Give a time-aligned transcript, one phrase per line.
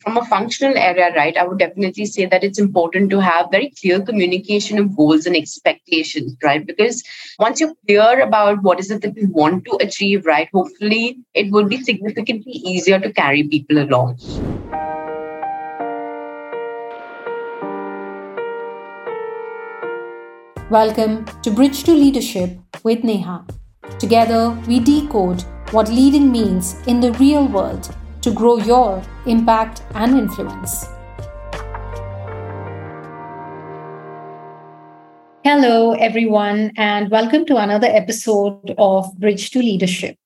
[0.00, 3.72] from a functional area, right, I would definitely say that it's important to have very
[3.80, 6.66] clear communication of goals and expectations, right?
[6.66, 7.02] Because
[7.38, 11.50] once you're clear about what is it that you want to achieve, right, hopefully it
[11.50, 14.18] will be significantly easier to carry people along.
[20.68, 23.46] Welcome to Bridge to Leadership with Neha.
[23.98, 27.94] Together, we decode what leading means in the real world
[28.26, 30.86] to grow your impact and influence.
[35.44, 40.18] Hello, everyone, and welcome to another episode of Bridge to Leadership.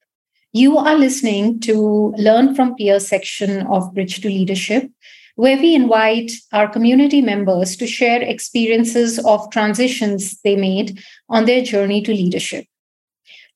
[0.54, 4.90] You are listening to Learn from Peers section of Bridge to Leadership,
[5.36, 11.62] where we invite our community members to share experiences of transitions they made on their
[11.62, 12.64] journey to leadership.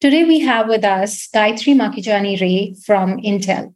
[0.02, 3.74] Today, we have with us Gayatri Makhijani Ray from Intel.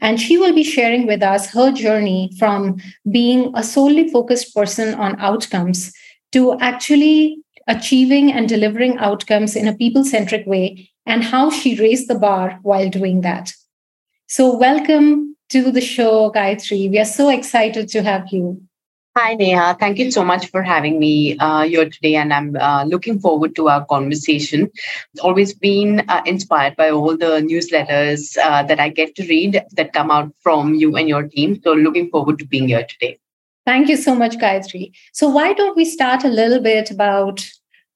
[0.00, 2.76] And she will be sharing with us her journey from
[3.10, 5.92] being a solely focused person on outcomes
[6.32, 12.08] to actually achieving and delivering outcomes in a people centric way and how she raised
[12.08, 13.52] the bar while doing that.
[14.26, 16.90] So, welcome to the show, Gayatri.
[16.90, 18.62] We are so excited to have you.
[19.22, 19.76] Hi, Neha.
[19.78, 23.54] Thank you so much for having me uh, here today, and I'm uh, looking forward
[23.56, 24.70] to our conversation.
[25.12, 29.62] It's always been uh, inspired by all the newsletters uh, that I get to read
[29.72, 31.60] that come out from you and your team.
[31.62, 33.18] So, looking forward to being here today.
[33.66, 34.92] Thank you so much, Gayatri.
[35.12, 37.46] So, why don't we start a little bit about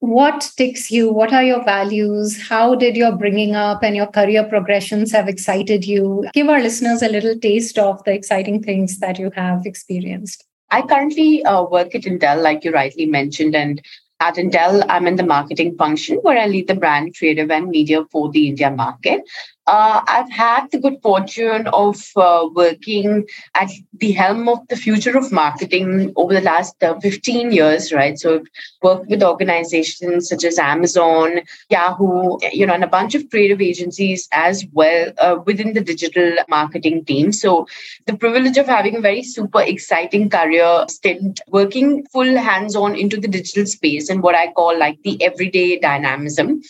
[0.00, 1.11] what ticks you?
[1.11, 2.39] What are your values?
[2.50, 6.27] How did your bringing up and your career progressions have excited you?
[6.34, 10.45] Give our listeners a little taste of the exciting things that you have experienced.
[10.75, 13.80] I currently uh, work at Intel, like you rightly mentioned, and
[14.19, 18.05] at Intel, I'm in the marketing function where I lead the brand, creative, and media
[18.11, 19.20] for the India market.
[19.67, 25.17] Uh, I've had the good fortune of uh, working at the helm of the future
[25.17, 28.19] of marketing over the last uh, 15 years, right?
[28.19, 28.47] So, I've
[28.83, 34.29] worked with organizations such as Amazon, Yahoo, you know, and a bunch of creative agencies
[34.33, 37.33] as well uh, within the digital marketing team.
[37.33, 37.67] So,
[38.05, 43.19] the privilege of having a very super exciting career stint working full hands on into
[43.19, 46.61] the digital space and what I call like the everyday dynamism.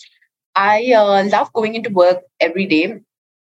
[0.54, 3.00] I uh, love going into work every day.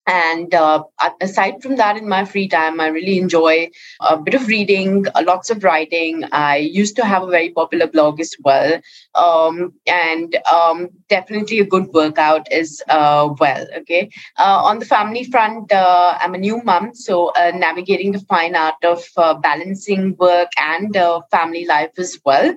[0.07, 0.83] And uh,
[1.23, 3.71] aside from that, in my free time, I really enjoy
[4.01, 6.25] a bit of reading, uh, lots of writing.
[6.31, 8.81] I used to have a very popular blog as well.
[9.15, 13.67] Um, and um, definitely a good workout as uh, well.
[13.79, 14.11] Okay.
[14.39, 16.95] Uh, on the family front, uh, I'm a new mom.
[16.95, 19.03] So uh, navigating the fine art of
[19.41, 20.95] balancing work and
[21.31, 22.55] family life as well.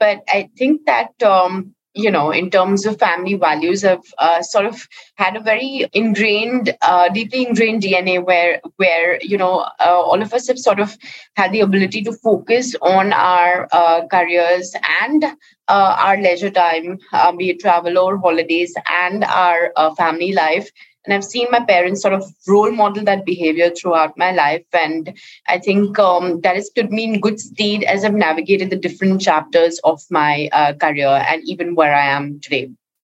[0.00, 4.66] But I think that um, you know, in terms of family values, have uh, sort
[4.66, 4.86] of
[5.16, 10.32] had a very ingrained, uh, deeply ingrained DNA where, where you know, uh, all of
[10.32, 10.96] us have sort of
[11.34, 14.72] had the ability to focus on our uh, careers
[15.02, 15.24] and
[15.66, 20.70] uh, our leisure time, uh, be it travel or holidays, and our family life
[21.08, 24.64] and i've seen my parents sort of role model that behavior throughout my life.
[24.72, 25.16] And
[25.48, 29.20] i think um, that has stood me in good stead as i've navigated the different
[29.20, 32.70] chapters of my uh, career and even where i am today.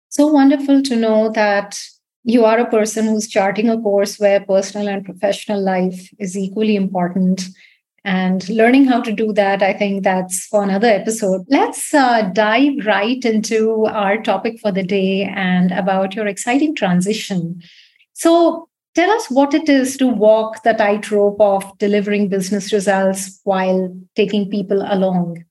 [0.09, 1.79] So wonderful to know that
[2.23, 6.77] you are a person who's charting a course where personal and professional life is equally
[6.77, 7.43] important
[8.05, 12.87] and learning how to do that i think that's for another episode let's uh, dive
[12.87, 17.61] right into our topic for the day and about your exciting transition
[18.15, 23.95] so tell us what it is to walk the tightrope of delivering business results while
[24.17, 25.45] taking people along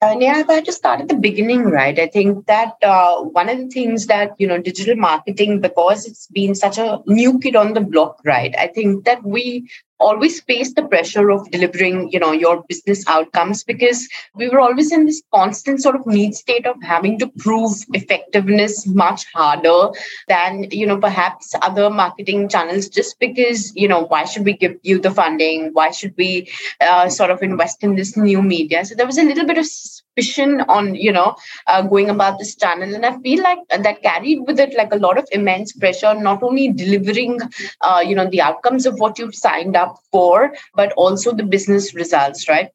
[0.00, 1.98] uh, yeah, I just start at the beginning, right?
[1.98, 6.28] I think that uh, one of the things that, you know, digital marketing, because it's
[6.28, 8.54] been such a new kid on the block, right?
[8.56, 9.68] I think that we
[10.00, 14.92] always face the pressure of delivering you know your business outcomes because we were always
[14.92, 19.90] in this constant sort of need state of having to prove effectiveness much harder
[20.28, 24.76] than you know perhaps other marketing channels just because you know why should we give
[24.82, 25.70] you the funding?
[25.72, 26.48] Why should we
[26.80, 28.84] uh, sort of invest in this new media?
[28.84, 31.36] So there was a little bit of suspicion on you know
[31.66, 32.94] uh, going about this channel.
[32.94, 36.42] And i feel like that carried with it like a lot of immense pressure not
[36.42, 37.38] only delivering
[37.80, 41.94] uh, you know the outcomes of what you've signed up for but also the business
[41.94, 42.70] results right?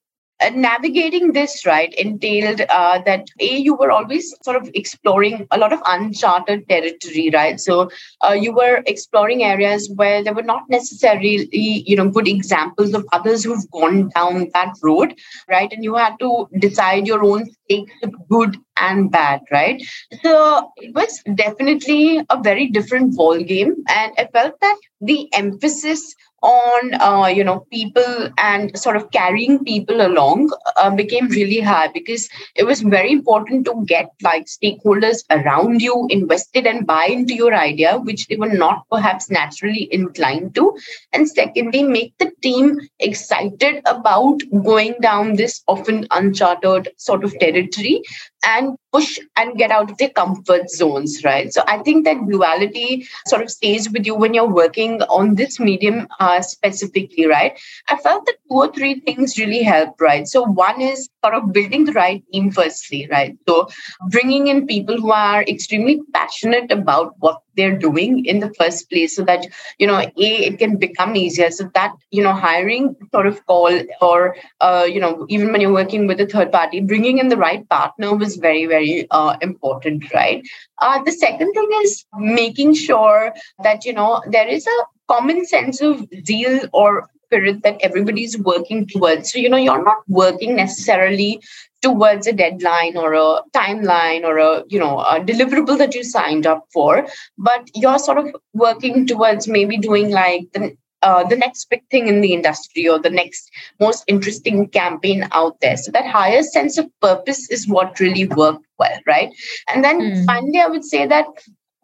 [0.54, 5.72] Navigating this right entailed uh, that a you were always sort of exploring a lot
[5.72, 7.62] of uncharted territory right?
[7.62, 7.90] So
[8.28, 13.06] uh, you were exploring areas where there were not necessarily you know good examples of
[13.14, 15.18] others who've gone down that road
[15.50, 15.72] right?
[15.72, 19.82] And you had to decide your own stakes of good and bad right?
[20.24, 26.16] So it was definitely a very different ball game and i felt that the emphasis
[26.44, 31.92] on uh, you know people and sort of carrying people along uh, became really hard
[31.94, 37.34] because it was very important to get like stakeholders around you invested and buy into
[37.34, 40.76] your idea which they were not perhaps naturally inclined to.
[41.14, 48.02] And secondly make the team excited about going down this often uncharted sort of territory
[48.46, 51.52] and push and get out of their comfort zones, right?
[51.54, 55.60] So I think that duality sort of stays with you when you're working on this
[55.60, 57.60] medium uh, specifically, right?
[57.90, 60.28] I felt that two or three things really help, right?
[60.28, 63.36] So one is sort of building the right team firstly, right?
[63.48, 63.68] So
[64.10, 69.16] bringing in people who are extremely passionate about what they're doing in the first place
[69.16, 69.46] so that
[69.80, 71.52] you know a it can become easier.
[71.52, 75.74] So that you know hiring sort of call or uh, you know even when you're
[75.74, 80.12] working with a third party bringing in the right partner was very very uh, important
[80.14, 80.44] right?
[80.82, 83.34] Uh, the second thing is making sure
[83.64, 88.86] that you know there is a common sense of zeal or spirit that everybody's working
[88.86, 91.42] towards so you know you're not working necessarily
[91.82, 96.46] towards a deadline or a timeline or a you know a deliverable that you signed
[96.46, 97.06] up for
[97.38, 102.08] but you're sort of working towards maybe doing like the uh, the next big thing
[102.08, 103.52] in the industry or the next
[103.82, 105.76] most interesting campaign out there.
[105.76, 109.30] So that higher sense of purpose is what really worked well, right?
[109.68, 110.26] And then mm.
[110.26, 111.26] finally, I would say that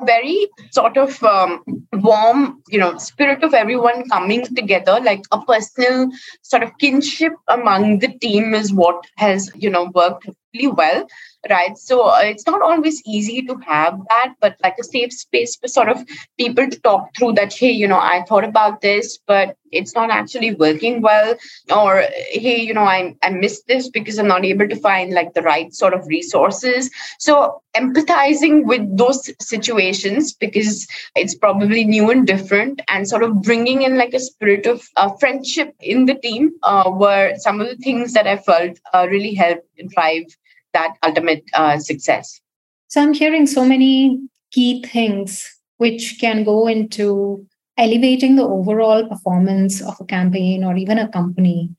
[0.06, 1.64] very sort of um,
[1.94, 6.10] warm you know spirit of everyone coming together like a personal
[6.42, 11.06] sort of kinship among the team is what has you know worked really well
[11.50, 11.78] right?
[11.78, 15.68] So uh, it's not always easy to have that but like a safe space for
[15.68, 16.06] sort of
[16.38, 20.10] people to talk through that hey you know i thought about this but it's not
[20.10, 21.36] actually working well
[21.76, 25.34] or hey you know i i missed this because i'm not able to find like
[25.34, 26.90] the right sort of resources.
[27.20, 33.84] So empathizing with those situations because it's probably new and different and sort of bringing
[33.84, 37.76] in like a spirit of uh, friendship in the team uh, were some of the
[37.78, 40.26] things that i felt uh, really helped drive
[40.74, 42.40] that ultimate uh, success.
[42.88, 44.20] So I'm hearing so many
[44.52, 47.46] key things which can go into
[47.78, 51.70] elevating the overall performance of a campaign or even a company.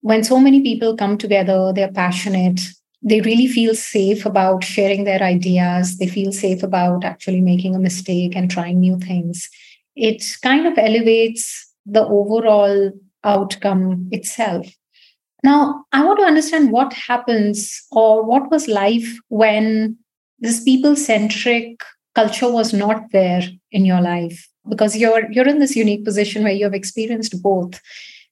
[0.00, 2.60] When so many people come together, they're passionate,
[3.02, 7.80] they really feel safe about sharing their ideas, they feel safe about actually making a
[7.80, 9.48] mistake and trying new things.
[9.96, 12.92] It kind of elevates the overall
[13.24, 14.66] outcome itself.
[15.42, 19.96] Now, I want to understand what happens or what was life when
[20.38, 21.82] this people centric
[22.14, 24.48] culture was not there in your life?
[24.68, 27.80] Because you're you're in this unique position where you have experienced both.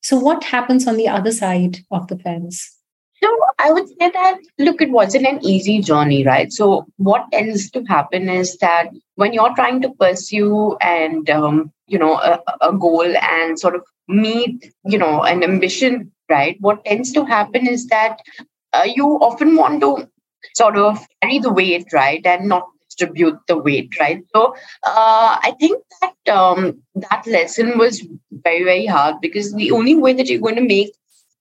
[0.02, 2.76] So what happens on the other side of the fence?
[3.22, 3.28] No,
[3.58, 6.52] I would say that look, it wasn't an easy journey, right?
[6.52, 11.98] So what tends to happen is that when you're trying to pursue and um, you
[11.98, 16.56] know a, a goal and sort of meet you know an ambition right?
[16.60, 18.20] What tends to happen is that
[18.72, 20.08] uh, you often want to
[20.54, 24.22] sort of carry the weight, right, and not distribute the weight, right?
[24.34, 24.54] So
[24.84, 30.12] uh, I think that um, that lesson was very, very hard because the only way
[30.14, 30.92] that you're going to make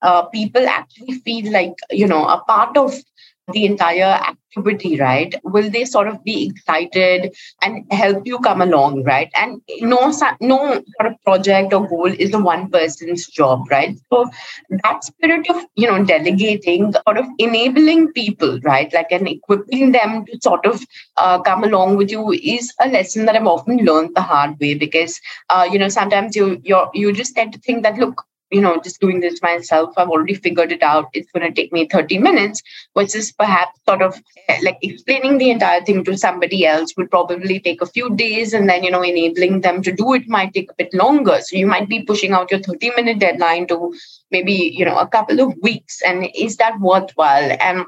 [0.01, 2.95] uh, people actually feel like you know a part of
[3.51, 5.33] the entire activity, right?
[5.43, 9.29] Will they sort of be excited and help you come along, right?
[9.35, 10.11] And no,
[10.41, 13.97] no sort of project or goal is the one person's job, right?
[14.11, 14.29] So
[14.83, 20.25] that spirit of you know delegating, sort of enabling people, right, like and equipping them
[20.25, 20.81] to sort of
[21.17, 24.73] uh, come along with you is a lesson that I've often learned the hard way
[24.73, 28.61] because uh, you know sometimes you you you just tend to think that look you
[28.61, 31.09] know, just doing this myself, I've already figured it out.
[31.13, 32.61] It's going to take me 30 minutes,
[32.93, 37.11] which is perhaps sort of eh, like explaining the entire thing to somebody else would
[37.11, 38.53] probably take a few days.
[38.53, 41.39] And then, you know, enabling them to do it might take a bit longer.
[41.41, 43.93] So you might be pushing out your 30 minute deadline to
[44.31, 46.01] maybe, you know, a couple of weeks.
[46.01, 47.55] And is that worthwhile?
[47.59, 47.85] And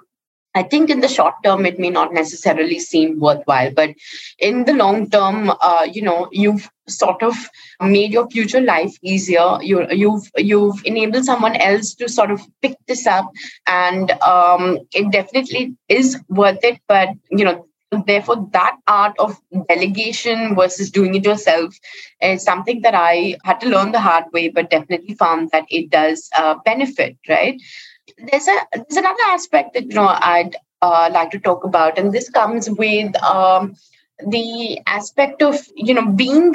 [0.53, 3.91] I think in the short term, it may not necessarily seem worthwhile, but
[4.37, 7.35] in the long term, uh, you know, you've sort of
[7.79, 9.59] made your future life easier.
[9.61, 13.31] You, you've you've enabled someone else to sort of pick this up,
[13.67, 16.79] and um, it definitely is worth it.
[16.87, 17.65] But you know,
[18.05, 21.75] therefore that art of delegation versus doing it yourself
[22.21, 25.89] is something that i had to learn the hard way but definitely found that it
[25.89, 27.61] does uh, benefit right
[28.29, 32.11] there's a there's another aspect that you know I'd uh, like to talk about, and
[32.11, 33.75] this comes with um,
[34.27, 36.53] the aspect of you know being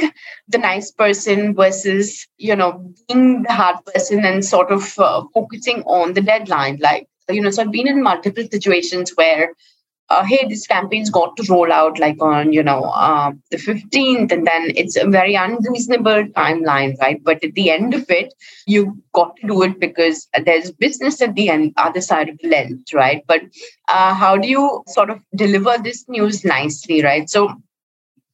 [0.49, 5.83] the nice person versus you know being the hard person and sort of uh, focusing
[5.83, 6.79] on the deadline.
[6.81, 9.53] Like you know, so I've been in multiple situations where
[10.09, 14.31] uh, hey, this campaign's got to roll out like on, you know, uh, the 15th,
[14.31, 17.23] and then it's a very unreasonable timeline, right?
[17.25, 18.33] But at the end of it,
[18.67, 22.49] you've got to do it because there's business at the end, other side of the
[22.49, 23.23] lens, right?
[23.27, 23.43] But
[23.89, 27.29] uh, how do you sort of deliver this news nicely, right?
[27.29, 27.51] So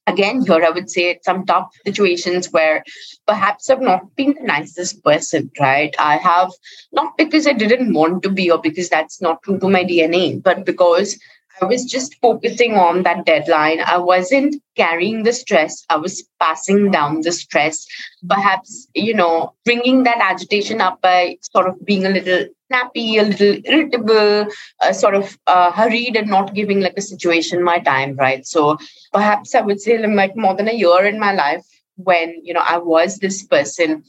[0.06, 2.82] again here i would say some tough situations where
[3.26, 6.50] perhaps i've not been the nicest person right i have
[6.92, 10.42] not because i didn't want to be or because that's not true to my dna
[10.42, 11.18] but because
[11.62, 13.82] I was just focusing on that deadline.
[13.86, 15.84] I wasn't carrying the stress.
[15.88, 17.86] I was passing down the stress.
[18.28, 23.22] Perhaps, you know, bringing that agitation up by sort of being a little snappy, a
[23.22, 24.46] little irritable,
[24.80, 28.44] uh, sort of uh, hurried and not giving like a situation my time, right?
[28.44, 28.76] So
[29.12, 31.64] perhaps I would say like more than a year in my life
[31.94, 34.02] when, you know, I was this person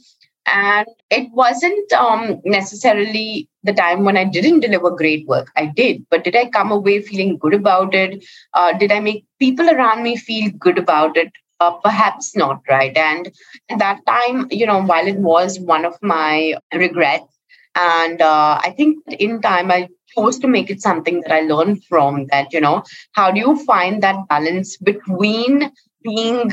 [0.45, 5.51] and it wasn't um, necessarily the time when I didn't deliver great work.
[5.55, 8.23] I did, but did I come away feeling good about it?
[8.53, 11.31] Uh, did I make people around me feel good about it?
[11.59, 12.95] Uh, perhaps not, right?
[12.97, 13.31] And
[13.69, 17.39] at that time, you know, while it was one of my regrets,
[17.75, 21.83] and uh, I think in time I chose to make it something that I learned
[21.85, 22.83] from that, you know,
[23.13, 25.71] how do you find that balance between
[26.03, 26.51] being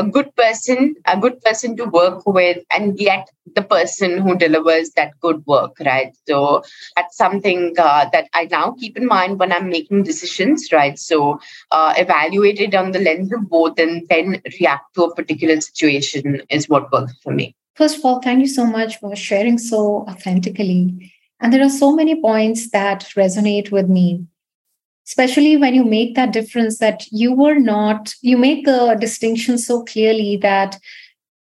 [0.00, 4.90] a good person, a good person to work with, and yet the person who delivers
[4.96, 6.16] that good work, right?
[6.26, 6.62] So
[6.96, 10.98] that's something uh, that I now keep in mind when I'm making decisions, right?
[10.98, 11.38] So
[11.70, 16.42] uh, evaluate it on the lens of both and then react to a particular situation
[16.48, 17.54] is what works for me.
[17.74, 21.12] First of all, thank you so much for sharing so authentically.
[21.40, 24.26] And there are so many points that resonate with me
[25.10, 29.82] especially when you make that difference that you were not you make the distinction so
[29.82, 30.78] clearly that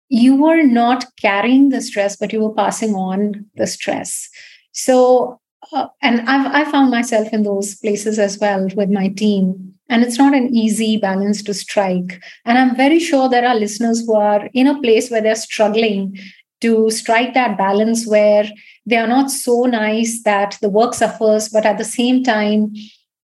[0.10, 4.28] you were not carrying the stress but you were passing on the stress.
[4.72, 5.40] So
[5.72, 10.04] uh, and I've, I found myself in those places as well with my team and
[10.04, 12.20] it's not an easy balance to strike.
[12.46, 16.18] And i'm very sure there are listeners who are in a place where they're struggling
[16.62, 18.46] to strike that balance where
[18.86, 22.74] they are not so nice that the work suffers but at the same time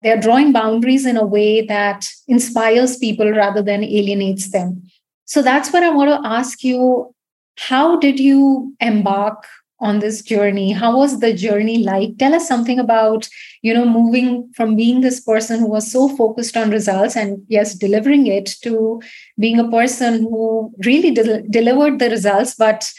[0.03, 4.83] they're drawing boundaries in a way that inspires people rather than alienates them.
[5.25, 7.15] So that's what I want to ask you.
[7.59, 9.47] How did you embark
[9.81, 10.73] on this journey?
[10.73, 12.17] How was the journey like?
[12.19, 13.29] Tell us something about,
[13.63, 17.75] you know, moving from being this person who was so focused on results and yes,
[17.75, 19.03] delivering it to
[19.39, 22.91] being a person who really de- delivered the results, but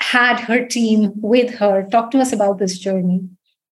[0.00, 1.86] had her team with her.
[1.90, 3.28] Talk to us about this journey.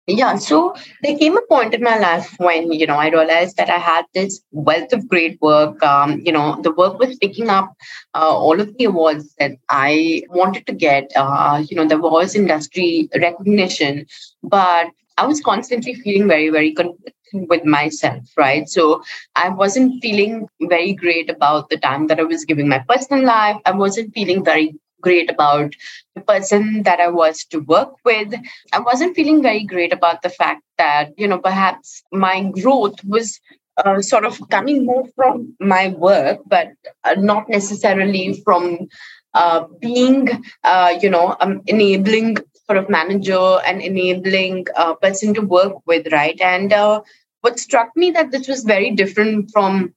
[0.08, 3.68] Yeah, so there came a point in my life when, you know, I realized that
[3.68, 5.82] I had this wealth of great work.
[5.82, 7.72] Um, you know, the work was picking up
[8.14, 11.10] uh, all of the awards that I wanted to get.
[11.16, 14.06] Uh, you know, there was industry recognition,
[14.44, 14.86] but
[15.18, 17.12] I was constantly feeling very, very conflicted
[17.48, 18.68] with myself, right?
[18.68, 19.02] So
[19.34, 23.56] I wasn't feeling very great about the time that I was giving my personal life.
[23.64, 25.74] I wasn't feeling very great about
[26.16, 28.34] the person that I was to work with.
[28.72, 33.40] I wasn't feeling very great about the fact that, you know, perhaps my growth was
[33.84, 36.68] uh, sort of coming more from my work, but
[37.04, 38.88] uh, not necessarily from
[39.34, 40.28] uh, being,
[40.64, 42.36] uh, you know, um, enabling
[42.66, 44.66] sort of manager and enabling
[45.02, 46.40] person to work with, right?
[46.40, 47.02] And uh,
[47.42, 49.94] what struck me that this was very different from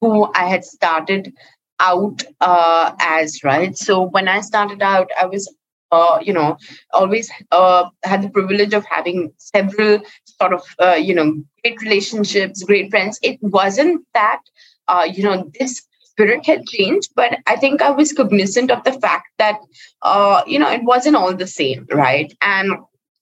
[0.00, 1.32] who I had started
[1.80, 3.76] out uh, as right?
[3.76, 5.48] So when i started out i was
[5.92, 6.56] uh, you know
[6.92, 12.62] always uh, had the privilege of having several sort of uh, you know great relationships
[12.62, 13.18] great friends.
[13.22, 14.40] It wasn't that
[14.88, 18.92] uh, you know this spirit had changed but i think i was cognizant of the
[18.92, 19.58] fact that
[20.00, 22.32] uh, you know it wasn't all the same right?
[22.40, 22.72] And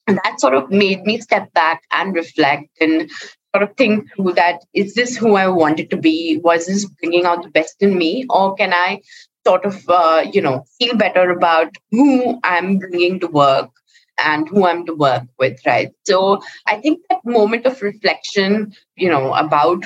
[0.06, 3.11] that sort of made me step back and reflect and
[3.54, 6.40] sort of think through that is this who I wanted to be?
[6.42, 8.26] Was this bringing out the best in me?
[8.28, 9.00] Or can I
[9.46, 13.70] sort of, uh, you know, feel better about who I'm bringing to work?
[14.16, 15.90] and who I'm to work with, right?
[16.06, 19.84] So I think that moment of reflection, you know, about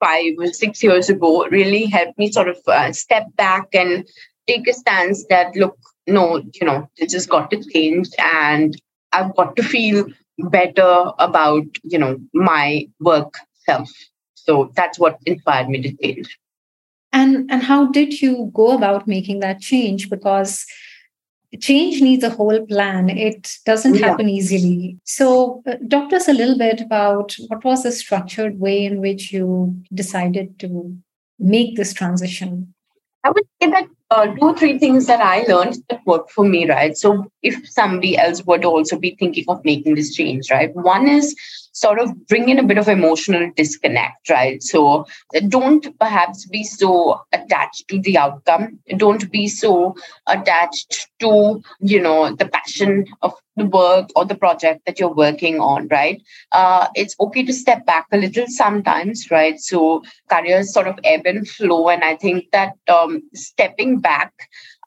[0.00, 4.06] five or six years ago really helped me sort of uh, step back and
[4.46, 8.78] take a stance that, look, no, you know, this has got to change and
[9.12, 10.06] I've got to feel
[10.48, 13.34] better about you know my work
[13.66, 13.90] self.
[14.34, 16.38] So that's what inspired me to change.
[17.12, 20.08] And and how did you go about making that change?
[20.08, 20.64] Because
[21.60, 23.10] change needs a whole plan.
[23.10, 24.08] It doesn't yeah.
[24.08, 24.98] happen easily.
[25.04, 29.00] So uh, talk to us a little bit about what was the structured way in
[29.00, 30.96] which you decided to
[31.40, 32.72] make this transition?
[33.24, 36.68] I would say that uh, two, three things that I learned that worked for me,
[36.68, 36.96] right?
[36.96, 40.74] So if somebody else would also be thinking of making this change, right?
[40.74, 41.36] One is
[41.72, 44.62] sort of bring in a bit of emotional disconnect, right?
[44.62, 45.06] So
[45.48, 48.78] don't perhaps be so attached to the outcome.
[48.96, 49.94] Don't be so
[50.26, 55.60] attached to, you know, the passion of the work or the project that you're working
[55.60, 56.22] on, right?
[56.52, 59.60] Uh, it's okay to step back a little sometimes, right?
[59.60, 61.88] So careers sort of ebb and flow.
[61.88, 64.32] And I think that um, stepping back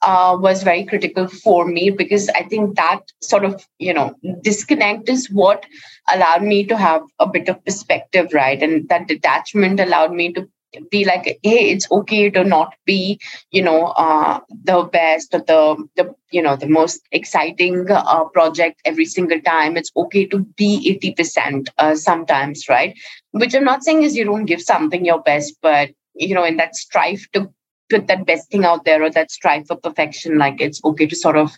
[0.04, 5.10] uh, was very critical for me because I think that sort of, you know, disconnect
[5.10, 5.66] is what
[6.14, 8.62] allowed me to have a bit of perspective, right?
[8.62, 10.48] And that detachment allowed me to
[10.90, 13.20] be like hey it's okay to not be
[13.52, 18.82] you know uh, the best or the the you know the most exciting uh, project
[18.86, 22.98] every single time it's okay to be 80% uh, sometimes right
[23.32, 26.58] which i'm not saying is you don't give something your best but you know in
[26.58, 27.50] that strive to
[27.90, 31.16] put that best thing out there or that strive for perfection like it's okay to
[31.16, 31.52] sort of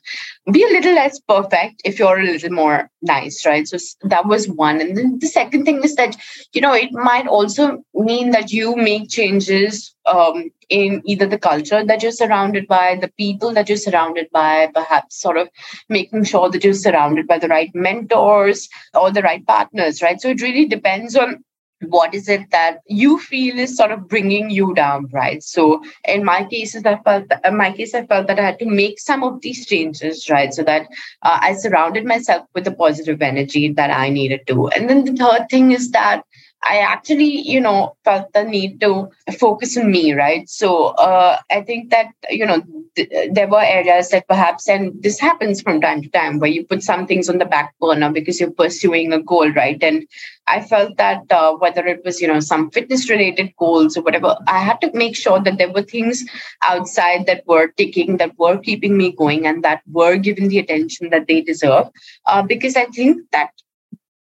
[0.51, 3.67] be a little less perfect if you're a little more nice right?
[3.67, 4.81] So that was one.
[4.81, 6.15] And then the second thing is that
[6.53, 11.83] you know it might also mean that you make changes um, in either the culture
[11.85, 15.49] that you're surrounded by the people that you're surrounded by perhaps sort of
[15.89, 20.19] making sure that you're surrounded by the right mentors or the right partners right?
[20.19, 21.43] So it really depends on
[21.89, 25.41] what is it that you feel is sort of bringing you down right?
[25.43, 28.65] So in my cases i felt in my case i felt that i had to
[28.65, 30.53] make some of these changes right?
[30.53, 30.87] So that
[31.21, 34.67] uh, i surrounded myself with the positive energy that i needed to.
[34.69, 36.23] And then the third thing is that
[36.67, 40.49] I actually, you know, felt the need to focus on me, right?
[40.49, 42.63] So uh, I think that, you know,
[42.95, 46.65] th- there were areas that perhaps, and this happens from time to time, where you
[46.65, 49.81] put some things on the back burner because you're pursuing a goal, right?
[49.83, 50.07] And
[50.47, 54.35] I felt that uh, whether it was, you know, some fitness related goals or whatever,
[54.47, 56.25] I had to make sure that there were things
[56.63, 61.11] outside that were ticking, that were keeping me going, and that were given the attention
[61.11, 61.89] that they deserve.
[62.25, 63.51] Uh, because I think that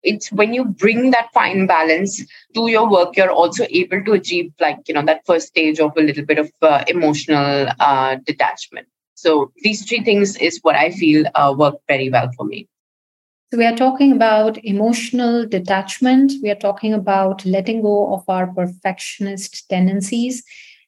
[0.02, 4.52] it's when you bring that fine balance to your work you're also able to achieve
[4.60, 8.86] like you know that first stage of a little bit of uh, emotional uh, detachment.
[9.14, 12.68] So these three things is what i feel uh, work very well for me.
[13.52, 16.32] So we are talking about emotional detachment.
[16.42, 20.42] We are talking about letting go of our perfectionist tendencies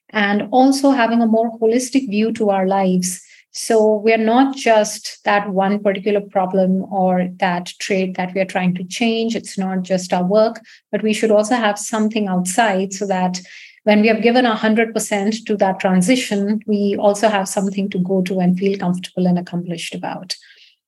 [0.09, 3.21] and also having a more holistic view to our lives
[3.57, 8.75] so we're not just that one particular problem or that trait that we are trying
[8.75, 9.33] to change.
[9.33, 10.59] It's not just our work,
[10.91, 13.39] but we should also have something outside so that
[13.83, 18.39] when we have given 100% to that transition, we also have something to go to
[18.39, 20.35] and feel comfortable and accomplished about.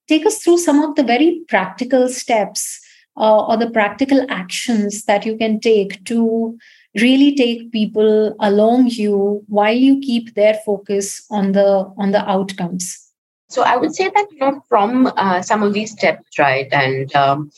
[0.09, 2.81] Take us through some of the very practical steps
[3.15, 6.57] uh, or the practical actions that you can take to
[7.01, 13.11] really take people along you while you keep their focus on the on the outcomes.
[13.49, 17.15] So i would say that you know from uh, some of these steps right and
[17.15, 17.51] um,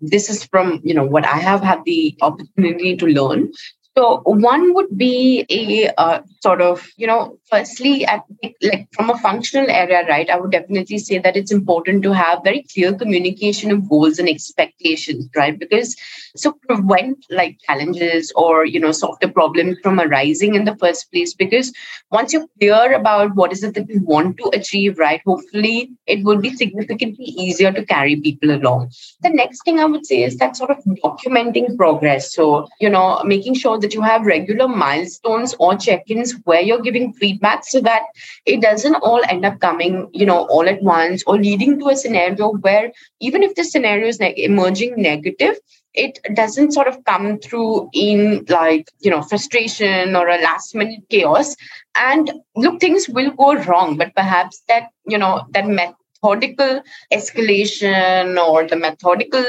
[0.00, 3.52] this is from you know what i have had the opportunity to learn.
[3.96, 8.24] So one would be a uh, sort of, you know, firstly, at,
[8.62, 10.28] like from a functional area, right?
[10.28, 14.28] I would definitely say that it's important to have very clear communication of goals and
[14.28, 15.58] expectations, right?
[15.58, 15.96] Because
[16.34, 21.32] so prevent like challenges or you know softer problems from arising in the first place.
[21.32, 21.72] Because
[22.10, 25.22] once you're clear about what is it that you want to achieve, right?
[25.24, 28.90] Hopefully, it will be significantly easier to carry people along.
[29.22, 32.34] The next thing I would say is that sort of documenting progress.
[32.34, 37.12] So you know, making sure that you have regular milestones or check-ins where you're giving
[37.12, 38.02] feedback so that
[38.46, 41.96] it doesn't all end up coming, you know, all at once or leading to a
[41.96, 45.56] scenario where even if the scenario is like emerging negative,
[45.94, 51.00] it doesn't sort of come through in like you know frustration or a last minute
[51.10, 51.54] chaos.
[51.94, 58.66] And look things will go wrong but perhaps that you know that methodical escalation or
[58.66, 59.44] the methodical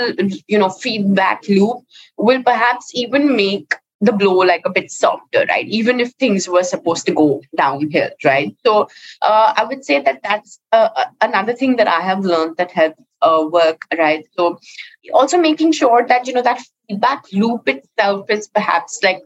[0.48, 1.78] you know feedback loop
[2.18, 5.68] will perhaps even make the blow like a bit softer, right?
[5.68, 8.56] Even if things were supposed to go downhill, right?
[8.66, 8.88] So
[9.22, 12.72] uh, I would say that that's uh, uh, another thing that I have learned that
[12.72, 14.26] helps uh, work, right?
[14.38, 14.60] So
[15.14, 19.22] also making sure that you know that feedback loop itself is perhaps like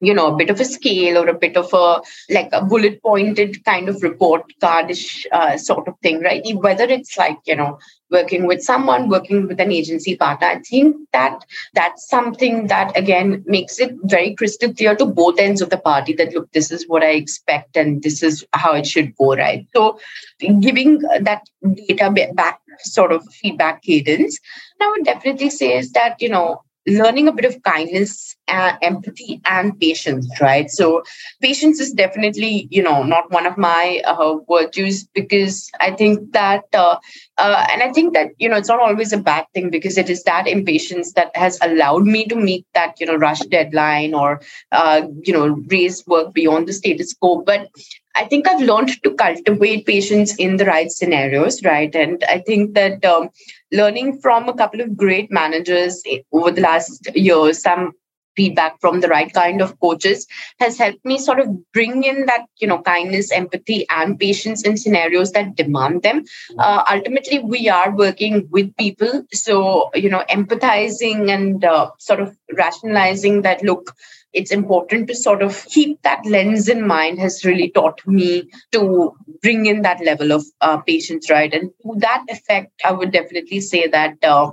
[0.00, 3.02] you know a bit of a scale or a bit of a like a bullet
[3.02, 7.78] pointed kind of report cardish uh, sort of thing right whether it's like you know
[8.10, 10.46] working with someone working with an agency partner.
[10.46, 11.44] I think that
[11.74, 16.12] that's something that again makes it very crystal clear to both ends of the party
[16.14, 19.66] that look this is what i expect and this is how it should go right?
[19.74, 19.98] So
[20.60, 24.38] giving that data back sort of feedback cadence
[24.80, 29.40] i would definitely say is that you know learning a bit of kindness uh, empathy
[29.44, 31.02] and patience right so
[31.42, 36.64] patience is definitely you know not one of my uh, virtues because i think that
[36.74, 36.96] uh,
[37.38, 40.08] uh, and i think that you know it's not always a bad thing because it
[40.10, 44.40] is that impatience that has allowed me to meet that you know rush deadline or
[44.72, 47.68] uh, you know raise work beyond the status quo but
[48.16, 51.94] I think I've learned to cultivate patience in the right scenarios, right?
[51.94, 53.30] And I think that um,
[53.72, 56.02] learning from a couple of great managers
[56.32, 57.92] over the last years, some
[58.38, 60.26] feedback from the right kind of coaches
[60.60, 64.76] has helped me sort of bring in that you know kindness empathy and patience in
[64.76, 66.24] scenarios that demand them.
[66.58, 69.24] Uh, ultimately we are working with people.
[69.32, 73.94] So you know empathizing and uh, sort of rationalizing that look
[74.32, 79.14] it's important to sort of keep that lens in mind has really taught me to
[79.42, 81.52] bring in that level of uh, patience right?
[81.52, 84.50] And to that effect i would definitely say that uh,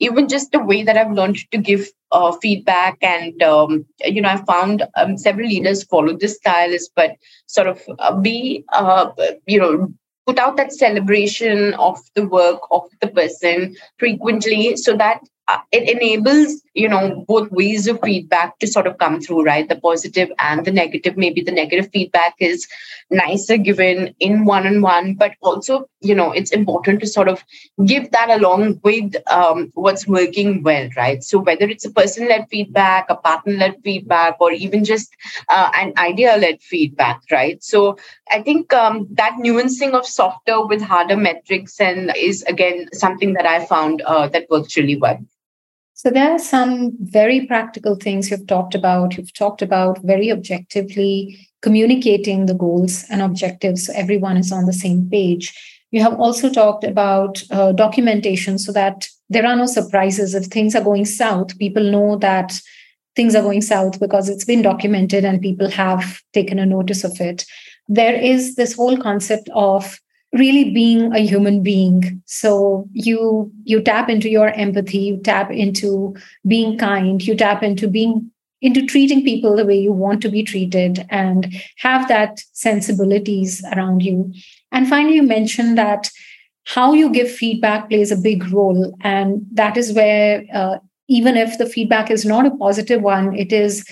[0.00, 4.28] even just the way that I've learned to give uh, feedback and um, you know
[4.28, 7.12] I found um, several leaders follow this style is but
[7.46, 9.10] sort of uh, be uh,
[9.46, 9.88] you know
[10.26, 15.20] put out that celebration of the work of the person frequently so that
[15.72, 19.68] it enables you know both ways of feedback to sort of come through right?
[19.68, 21.16] The positive and the negative.
[21.16, 22.66] Maybe the negative feedback is
[23.10, 27.44] nicer given in one on one but also you know it's important to sort of
[27.84, 31.22] give that along with um, what's working well right?
[31.22, 35.14] So whether it's a person led feedback a partner led feedback or even just
[35.48, 37.62] uh, an idea led feedback right?
[37.62, 37.96] So
[38.30, 43.46] i think um, that nuancing of softer with harder metrics and is again something that
[43.46, 45.18] i found uh, that works really well
[46.02, 49.16] so there are some very practical things you've talked about.
[49.16, 54.72] You've talked about very objectively communicating the goals and objectives so everyone is on the
[54.72, 55.54] same page.
[55.92, 60.34] You have also talked about uh, documentation so that there are no surprises.
[60.34, 62.60] If things are going south, people know that
[63.14, 67.20] things are going south because it's been documented and people have taken a notice of
[67.20, 67.44] it.
[67.86, 70.00] There is this whole concept of
[70.32, 72.22] really being a human being.
[72.26, 76.16] So you you tap into your empathy you tap into
[76.46, 78.30] being kind you tap into being
[78.62, 84.02] into treating people the way you want to be treated and have that sensibilities around
[84.02, 84.32] you.
[84.70, 86.08] And finally you mentioned that
[86.64, 88.96] how you give feedback plays a big role.
[89.00, 93.52] And that is where uh, even if the feedback is not a positive one it
[93.52, 93.84] is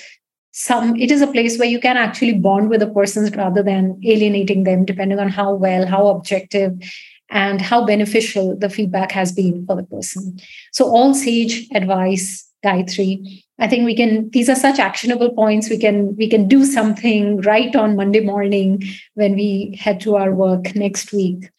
[0.52, 4.00] some it is a place where you can actually bond with a person rather than
[4.04, 6.76] alienating them depending on how well how objective
[7.30, 10.38] and how beneficial the feedback has been for the person.
[10.72, 15.70] So all sage advice gayatri i think we can these are such actionable points.
[15.70, 18.82] We can we can do something right on monday morning
[19.14, 21.50] when we head to our work next week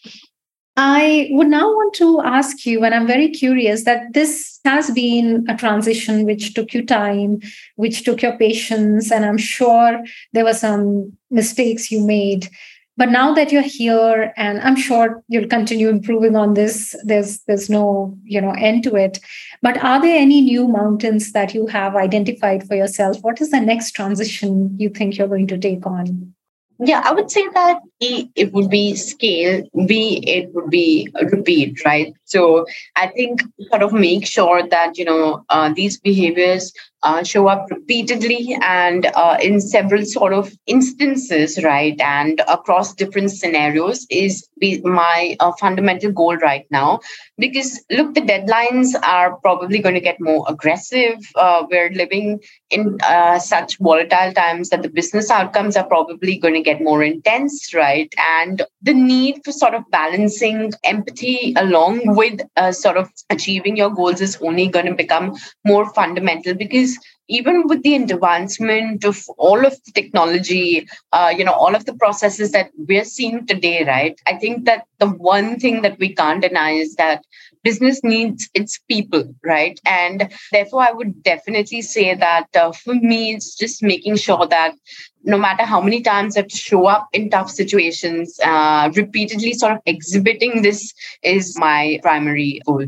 [0.78, 5.46] I would now want to ask you, and I'm very curious that this has been
[5.50, 7.42] a transition which took you time,
[7.76, 12.48] which took your patience, and I'm sure there were some mistakes you made.
[12.96, 17.70] But now that you're here, and I'm sure you'll continue improving on this, there's there's
[17.70, 19.20] no you know end to it.
[19.62, 23.18] But are there any new mountains that you have identified for yourself?
[23.22, 26.34] What is the next transition you think you're going to take on?
[26.84, 32.12] Yeah, I would say that it would be scale, B, it would be repeat, right?
[32.32, 32.65] So
[32.96, 36.72] I think sort of make sure that, you know, uh, these behaviors
[37.04, 42.00] uh, show up repeatedly and uh, in several sort of instances, right?
[42.00, 44.48] And across different scenarios is
[44.84, 47.00] my uh, fundamental goal right now.
[47.39, 51.17] Because look, the deadlines are probably going to get more aggressive.
[51.36, 52.39] Uh, we're living
[52.70, 57.04] in uh, such volatile times that the business outcomes are probably going to get more
[57.04, 58.13] intense, right?
[58.20, 62.21] And the need for sort of balancing empathy along with
[62.56, 66.98] uh, sort of achieving your goals is only going to become more fundamental because
[67.32, 71.94] even with the advancement of all of the technology, uh, you know, all of the
[71.94, 74.20] processes that we're seeing today, right?
[74.28, 77.24] I think that the one thing that we can't deny is that
[77.63, 79.80] business needs its people, right?
[79.86, 84.76] And therefore, I would definitely say that uh, for me, it's just making sure that
[85.24, 89.54] no matter how many times I have to show up in tough situations, uh, repeatedly
[89.54, 92.88] sort of exhibiting this is my primary goal.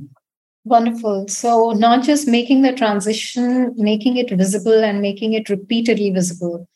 [0.65, 1.28] Wonderful.
[1.28, 6.67] So, not just making the transition, making it visible and making it repeatedly visible.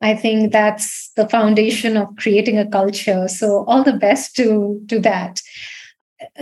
[0.00, 3.26] I think that's the foundation of creating a culture.
[3.28, 5.40] So, all the best to, to that.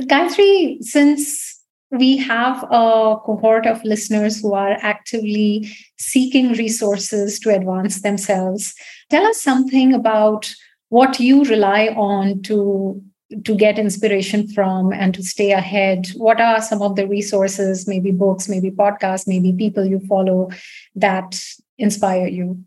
[0.00, 8.02] Gayatri, since we have a cohort of listeners who are actively seeking resources to advance
[8.02, 8.74] themselves,
[9.10, 10.54] tell us something about
[10.88, 13.02] what you rely on to
[13.44, 16.08] to get inspiration from and to stay ahead?
[16.16, 20.50] What are some of the resources, maybe books, maybe podcasts, maybe people you follow
[20.96, 21.40] that
[21.78, 22.64] inspire you?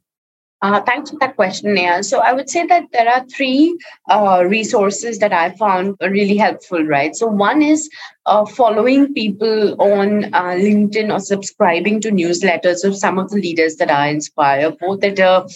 [0.61, 2.01] Uh, thanks for that question, Neha.
[2.01, 3.77] So I would say that there are three
[4.09, 7.15] uh, resources that I found really helpful, right?
[7.15, 7.89] So one is
[8.25, 13.75] uh, following people on uh, LinkedIn or subscribing to newsletters of some of the leaders
[13.75, 15.47] that I inspire, both at a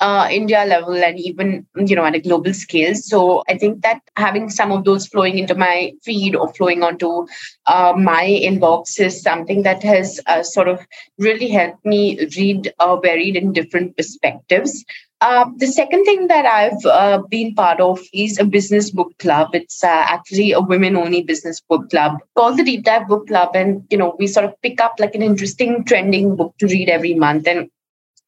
[0.00, 2.94] uh, India level and even you know at a global scale.
[2.94, 7.26] So I think that having some of those flowing into my feed or flowing onto
[7.66, 10.86] uh, my inbox is something that has uh, sort of
[11.18, 14.84] really helped me read uh, varied and different perspectives.
[15.22, 19.54] Uh, the second thing that I've uh, been part of is a business book club.
[19.54, 23.82] It's uh, actually a women-only business book club called the Deep Dive Book Club, and
[23.88, 27.14] you know we sort of pick up like an interesting trending book to read every
[27.14, 27.48] month.
[27.48, 27.70] And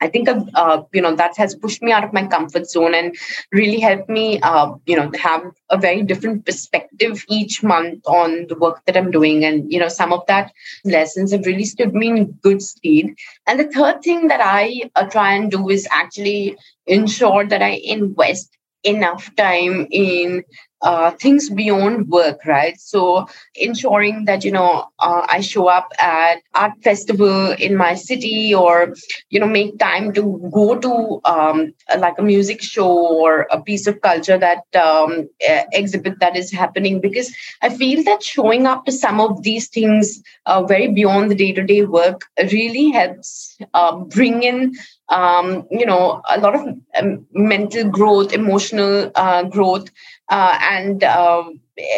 [0.00, 3.14] I think uh, you know that has pushed me out of my comfort zone and
[3.52, 8.56] really helped me uh, you know have a very different perspective each month on the
[8.56, 10.52] work that I'm doing and you know some of that
[10.84, 13.06] lessons have really stood me in good stead.
[13.46, 16.56] And the third thing that I uh, try and do is actually
[16.87, 20.44] ensure that I invest enough time in
[20.82, 22.78] uh, things beyond work, right?
[22.80, 28.54] So ensuring that you know uh, I show up at art festival in my city,
[28.54, 28.94] or
[29.30, 33.86] you know make time to go to um, like a music show or a piece
[33.86, 35.28] of culture that um,
[35.72, 40.22] exhibit that is happening, because I feel that showing up to some of these things
[40.46, 44.74] uh, very beyond the day to day work really helps uh, bring in
[45.08, 46.62] um, you know a lot of
[46.96, 49.90] um, mental growth, emotional uh, growth
[50.28, 51.44] uh, and a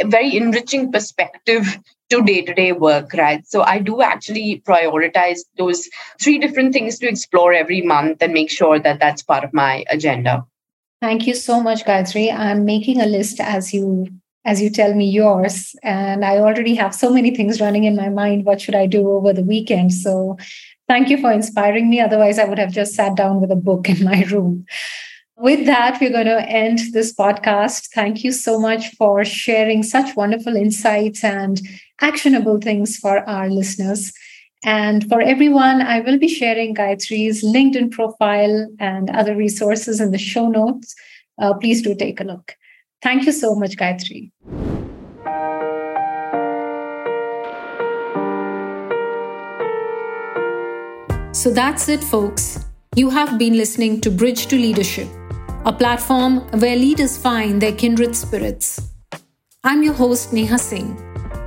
[0.07, 1.79] very enriching perspective
[2.11, 3.47] to day-to-day work right?
[3.47, 5.89] So i do actually prioritize those
[6.21, 9.85] three different things to explore every month and make sure that that's part of my
[9.89, 10.45] agenda.
[11.01, 12.33] Thank you so much gayatri.
[12.33, 14.09] I'm making a list as you
[14.45, 18.09] as you tell me yours and i already have so many things running in my
[18.09, 18.45] mind.
[18.45, 19.93] What should i do over the weekend?
[19.93, 20.37] So
[20.91, 23.89] thank you for inspiring me otherwise i would have just sat down with a book
[23.89, 24.65] in my room
[25.41, 27.89] with that, we're going to end this podcast.
[27.95, 31.59] Thank you so much for sharing such wonderful insights and
[32.03, 34.13] actionable things for our listeners.
[34.65, 40.19] And for everyone, I will be sharing Gayatri's LinkedIn profile and other resources in the
[40.19, 40.95] show notes.
[41.41, 42.55] Uh, please do take a look.
[43.01, 44.31] Thank you so much, Gayatri.
[51.41, 52.67] So that's it, folks.
[52.97, 55.09] You have been listening to Bridge to Leadership
[55.65, 58.91] a platform where leaders find their kindred spirits.
[59.65, 60.95] I'm your host, Neha Singh.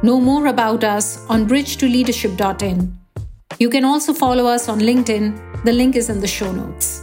[0.01, 2.91] Know more about us on bridgetoleadership.in.
[3.59, 5.63] You can also follow us on LinkedIn.
[5.63, 7.02] The link is in the show notes.